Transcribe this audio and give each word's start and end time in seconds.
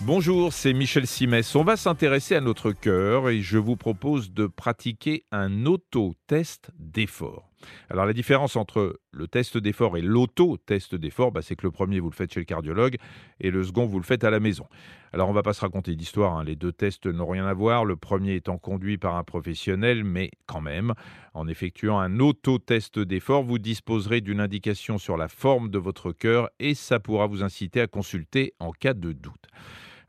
Bonjour, 0.00 0.52
c'est 0.52 0.72
Michel 0.72 1.06
Simès. 1.06 1.54
On 1.54 1.64
va 1.64 1.76
s'intéresser 1.76 2.34
à 2.34 2.40
notre 2.40 2.72
cœur 2.72 3.30
et 3.30 3.40
je 3.40 3.58
vous 3.58 3.76
propose 3.76 4.32
de 4.32 4.46
pratiquer 4.46 5.24
un 5.32 5.64
auto-test 5.66 6.70
d'effort. 6.78 7.50
Alors 7.88 8.04
la 8.04 8.12
différence 8.12 8.56
entre 8.56 9.00
le 9.14 9.28
test 9.28 9.56
d'effort 9.58 9.96
et 9.96 10.02
l'auto-test 10.02 10.94
d'effort, 10.94 11.32
bah, 11.32 11.42
c'est 11.42 11.56
que 11.56 11.66
le 11.66 11.70
premier 11.70 12.00
vous 12.00 12.10
le 12.10 12.14
faites 12.14 12.32
chez 12.32 12.40
le 12.40 12.44
cardiologue 12.44 12.96
et 13.40 13.50
le 13.50 13.62
second 13.62 13.86
vous 13.86 13.98
le 13.98 14.04
faites 14.04 14.24
à 14.24 14.30
la 14.30 14.40
maison. 14.40 14.66
Alors 15.12 15.28
on 15.28 15.32
va 15.32 15.42
pas 15.42 15.52
se 15.52 15.60
raconter 15.60 15.94
d'histoire, 15.94 16.36
hein. 16.36 16.44
les 16.44 16.56
deux 16.56 16.72
tests 16.72 17.06
n'ont 17.06 17.28
rien 17.28 17.46
à 17.46 17.54
voir, 17.54 17.84
le 17.84 17.96
premier 17.96 18.34
étant 18.34 18.58
conduit 18.58 18.98
par 18.98 19.14
un 19.14 19.22
professionnel, 19.22 20.04
mais 20.04 20.30
quand 20.46 20.60
même, 20.60 20.92
en 21.34 21.46
effectuant 21.46 21.98
un 21.98 22.18
auto-test 22.18 22.98
d'effort, 22.98 23.44
vous 23.44 23.58
disposerez 23.58 24.20
d'une 24.20 24.40
indication 24.40 24.98
sur 24.98 25.16
la 25.16 25.28
forme 25.28 25.70
de 25.70 25.78
votre 25.78 26.12
cœur 26.12 26.50
et 26.58 26.74
ça 26.74 26.98
pourra 26.98 27.26
vous 27.26 27.42
inciter 27.42 27.80
à 27.80 27.86
consulter 27.86 28.54
en 28.58 28.72
cas 28.72 28.94
de 28.94 29.12
doute. 29.12 29.46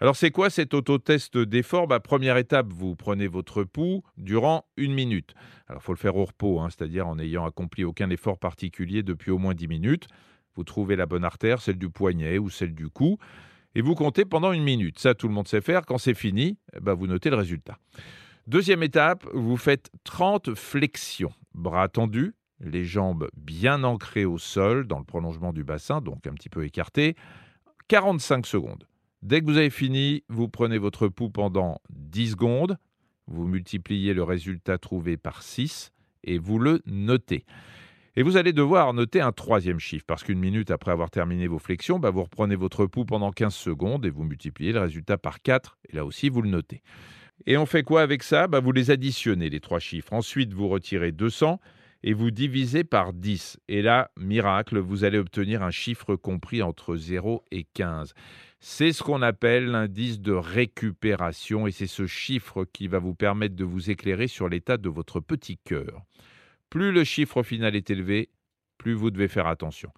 Alors 0.02 0.16
c'est 0.16 0.32
quoi 0.32 0.50
cet 0.50 0.74
autotest 0.74 1.38
d'effort? 1.38 1.88
Bah, 1.88 2.00
Première 2.00 2.38
étape, 2.38 2.68
vous 2.70 2.96
prenez 2.96 3.28
votre 3.28 3.64
pouls 3.64 4.04
durant 4.18 4.66
une 4.78 4.94
minute. 4.94 5.34
Alors 5.68 5.82
il 5.82 5.86
faut 5.86 5.94
le 5.94 5.98
faire 5.98 6.18
au 6.18 6.26
repos, 6.26 6.60
hein, 6.60 6.70
c'est-à-dire 6.70 7.08
en 7.08 7.16
n'ayant 7.16 7.46
accompli 7.46 7.84
aucun 7.84 8.10
effort 8.10 8.38
particulier 8.38 9.04
depuis 9.04 9.32
au 9.32 9.38
moins 9.38 9.54
10 9.54 9.68
minutes. 9.68 10.08
Vous 10.56 10.64
trouvez 10.64 10.96
la 10.96 11.06
bonne 11.06 11.24
artère, 11.24 11.62
celle 11.62 11.78
du 11.78 11.90
poignet 11.90 12.38
ou 12.38 12.50
celle 12.50 12.74
du 12.74 12.90
cou, 12.90 13.18
et 13.74 13.82
vous 13.82 13.96
comptez 13.96 14.26
pendant 14.26 14.52
une 14.52 14.64
minute. 14.64 15.00
Ça, 15.00 15.14
tout 15.14 15.28
le 15.28 15.34
monde 15.34 15.48
sait 15.48 15.62
faire. 15.62 15.86
Quand 15.86 15.98
c'est 15.98 16.14
fini, 16.14 16.58
bah, 16.82 16.94
vous 16.94 17.08
notez 17.08 17.30
le 17.30 17.36
résultat. 17.36 17.78
Deuxième 18.48 18.84
étape, 18.84 19.26
vous 19.34 19.58
faites 19.58 19.90
30 20.04 20.56
flexions. 20.56 21.34
Bras 21.54 21.90
tendus, 21.90 22.36
les 22.60 22.86
jambes 22.86 23.28
bien 23.36 23.84
ancrées 23.84 24.26
au 24.26 24.38
sol, 24.38 24.88
dans 24.88 25.00
le 25.00 25.06
prolongement 25.06 25.52
du 25.52 25.64
bassin, 25.64 26.00
donc 26.00 26.28
un 26.28 26.34
petit 26.34 26.50
peu 26.50 26.64
écarté. 26.64 27.16
45 27.88 28.46
secondes. 28.46 28.88
Dès 29.26 29.42
que 29.42 29.48
vous 29.48 29.58
avez 29.58 29.72
fini, 29.72 30.24
vous 30.30 30.48
prenez 30.48 30.78
votre 30.78 31.08
pouls 31.08 31.32
pendant 31.32 31.82
10 31.90 32.34
secondes, 32.34 32.78
vous 33.26 33.48
multipliez 33.48 34.14
le 34.14 34.22
résultat 34.22 34.78
trouvé 34.78 35.18
par 35.18 35.42
6 35.42 35.94
et 36.26 36.38
vous 36.38 36.60
le 36.60 36.84
notez. 36.86 37.44
Et 38.16 38.22
vous 38.22 38.38
allez 38.38 38.54
devoir 38.54 38.94
noter 38.94 39.22
un 39.22 39.32
troisième 39.32 39.80
chiffre, 39.80 40.06
parce 40.06 40.24
qu'une 40.24 40.38
minute 40.38 40.70
après 40.70 40.92
avoir 40.92 41.10
terminé 41.10 41.48
vos 41.48 41.58
flexions, 41.58 41.98
bah, 41.98 42.12
vous 42.12 42.22
reprenez 42.22 42.56
votre 42.56 42.86
pouls 42.86 43.06
pendant 43.06 43.32
15 43.32 43.56
secondes 43.56 44.06
et 44.06 44.12
vous 44.12 44.26
multipliez 44.26 44.74
le 44.74 44.82
résultat 44.82 45.18
par 45.18 45.42
4, 45.42 45.80
et 45.90 45.96
là 45.96 46.06
aussi 46.06 46.30
vous 46.30 46.44
le 46.44 46.50
notez. 46.50 46.84
Et 47.48 47.58
on 47.58 47.66
fait 47.66 47.82
quoi 47.82 48.04
avec 48.04 48.22
ça? 48.22 48.46
Bah, 48.46 48.60
Vous 48.60 48.74
les 48.74 48.92
additionnez, 48.92 49.50
les 49.50 49.60
trois 49.60 49.80
chiffres. 49.80 50.14
Ensuite, 50.14 50.54
vous 50.54 50.68
retirez 50.68 51.12
200 51.12 51.60
et 52.06 52.14
vous 52.14 52.30
divisez 52.30 52.84
par 52.84 53.14
10. 53.14 53.60
Et 53.68 53.82
là, 53.82 54.12
miracle, 54.16 54.78
vous 54.78 55.04
allez 55.04 55.18
obtenir 55.18 55.64
un 55.64 55.72
chiffre 55.72 56.16
compris 56.16 56.62
entre 56.62 56.96
0 56.96 57.44
et 57.50 57.66
15. 57.74 58.14
C'est 58.60 58.94
ce 58.94 59.02
qu'on 59.02 59.24
appelle 59.24 59.66
l'indice 59.66 60.22
de 60.22 60.32
récupération 60.32 61.66
et 61.66 61.72
c'est 61.72 61.88
ce 61.88 62.06
chiffre 62.06 62.64
qui 62.64 62.88
va 62.88 63.00
vous 63.00 63.16
permettre 63.16 63.56
de 63.56 63.64
vous 63.64 63.90
éclairer 63.90 64.28
sur 64.28 64.48
l'état 64.48 64.78
de 64.78 64.88
votre 64.88 65.20
petit 65.20 65.58
cœur. 65.58 66.04
Plus 66.70 66.92
le 66.92 67.04
chiffre 67.04 67.42
final 67.42 67.76
est 67.76 67.90
élevé, 67.90 68.30
plus 68.78 68.94
vous 68.94 69.10
devez 69.10 69.28
faire 69.28 69.48
attention. 69.48 69.90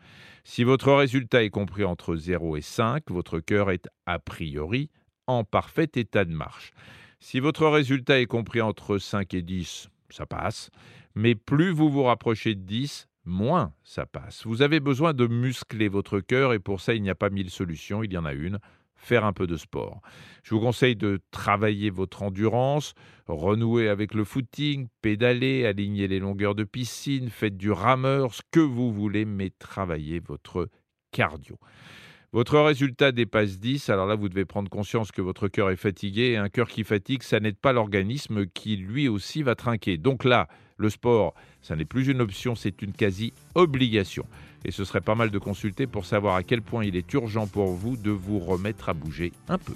Si 0.45 0.63
votre 0.63 0.93
résultat 0.93 1.43
est 1.43 1.49
compris 1.49 1.83
entre 1.83 2.15
0 2.15 2.55
et 2.55 2.61
5, 2.61 3.03
votre 3.09 3.41
cœur 3.41 3.69
est 3.69 3.89
a 4.05 4.17
priori 4.17 4.89
en 5.27 5.43
parfait 5.43 5.91
état 5.95 6.23
de 6.23 6.33
marche. 6.33 6.71
Si 7.19 7.41
votre 7.41 7.67
résultat 7.67 8.21
est 8.21 8.27
compris 8.27 8.61
entre 8.61 8.97
5 8.97 9.33
et 9.33 9.41
10, 9.41 9.89
ça 10.09 10.25
passe. 10.25 10.69
Mais 11.15 11.35
plus 11.35 11.71
vous 11.71 11.89
vous 11.89 12.03
rapprochez 12.03 12.55
de 12.55 12.61
10, 12.61 13.07
moins 13.25 13.73
ça 13.83 14.05
passe. 14.05 14.45
Vous 14.45 14.61
avez 14.61 14.79
besoin 14.79 15.13
de 15.13 15.27
muscler 15.27 15.87
votre 15.87 16.19
cœur 16.19 16.53
et 16.53 16.59
pour 16.59 16.81
ça, 16.81 16.93
il 16.93 17.01
n'y 17.01 17.09
a 17.09 17.15
pas 17.15 17.29
mille 17.29 17.49
solutions, 17.49 18.03
il 18.03 18.13
y 18.13 18.17
en 18.17 18.25
a 18.25 18.33
une, 18.33 18.59
faire 18.95 19.25
un 19.25 19.33
peu 19.33 19.47
de 19.47 19.57
sport. 19.57 20.01
Je 20.43 20.55
vous 20.55 20.61
conseille 20.61 20.95
de 20.95 21.19
travailler 21.31 21.89
votre 21.89 22.23
endurance, 22.23 22.93
renouer 23.27 23.89
avec 23.89 24.13
le 24.13 24.23
footing, 24.23 24.87
pédaler, 25.01 25.65
aligner 25.65 26.07
les 26.07 26.19
longueurs 26.19 26.55
de 26.55 26.63
piscine, 26.63 27.29
faites 27.29 27.57
du 27.57 27.71
rameur, 27.71 28.33
ce 28.33 28.41
que 28.51 28.59
vous 28.59 28.91
voulez, 28.91 29.25
mais 29.25 29.51
travaillez 29.59 30.19
votre 30.19 30.69
cardio. 31.11 31.57
Votre 32.33 32.59
résultat 32.59 33.13
dépasse 33.13 33.57
10, 33.57 33.89
alors 33.89 34.05
là, 34.05 34.15
vous 34.15 34.27
devez 34.27 34.43
prendre 34.43 34.69
conscience 34.69 35.13
que 35.13 35.21
votre 35.21 35.47
cœur 35.47 35.69
est 35.69 35.77
fatigué, 35.77 36.35
un 36.35 36.49
cœur 36.49 36.67
qui 36.67 36.83
fatigue, 36.83 37.23
ça 37.23 37.39
n'aide 37.39 37.55
pas 37.55 37.71
l'organisme 37.71 38.47
qui 38.47 38.75
lui 38.75 39.07
aussi 39.07 39.43
va 39.43 39.55
trinquer. 39.55 39.97
Donc 39.97 40.25
là, 40.25 40.49
le 40.75 40.89
sport, 40.89 41.35
ça 41.61 41.77
n'est 41.77 41.85
plus 41.85 42.09
une 42.09 42.19
option, 42.19 42.53
c'est 42.55 42.81
une 42.81 42.91
quasi-obligation. 42.91 44.25
Et 44.65 44.71
ce 44.71 44.83
serait 44.83 44.99
pas 44.99 45.15
mal 45.15 45.31
de 45.31 45.39
consulter 45.39 45.87
pour 45.87 46.05
savoir 46.05 46.35
à 46.35 46.43
quel 46.43 46.61
point 46.61 46.83
il 46.83 46.97
est 46.97 47.13
urgent 47.13 47.47
pour 47.47 47.71
vous 47.71 47.95
de 47.95 48.11
vous 48.11 48.39
remettre 48.39 48.89
à 48.89 48.93
bouger 48.93 49.31
un 49.47 49.57
peu. 49.57 49.75